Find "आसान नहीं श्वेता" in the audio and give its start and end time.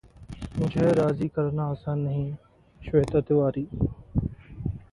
1.71-3.21